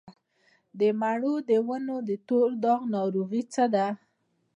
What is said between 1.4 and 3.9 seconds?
د ونو د تور داغ ناروغي څه ده؟